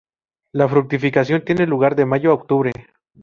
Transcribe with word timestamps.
La 0.51 0.67
fructificación 0.67 1.45
tiene 1.45 1.67
lugar 1.67 1.95
de 1.95 2.07
mayo 2.07 2.31
a 2.31 2.33
octubre. 2.33 2.71